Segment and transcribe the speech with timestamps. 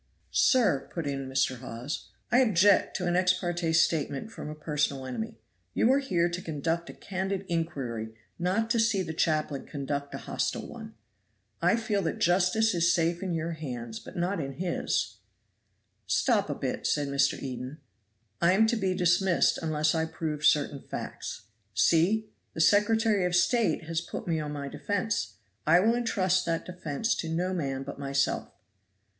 [0.31, 1.57] "Sir," put in Mr.
[1.59, 5.37] Hawes, "I object to an ex parte statement from a personal enemy.
[5.75, 10.17] You are here to conduct a candid inquiry, not to see the chaplain conduct a
[10.17, 10.95] hostile one.
[11.61, 15.17] I feel that justice is safe in your hands but not in his."
[16.07, 17.39] "Stop a bit," said Mr.
[17.39, 17.77] Eden;
[18.41, 21.43] "I am to be dismissed unless I prove certain facts.
[21.75, 22.31] See!
[22.55, 25.35] the Secretary of State has put me on my defense.
[25.67, 28.49] I will intrust that defense to no man but myself."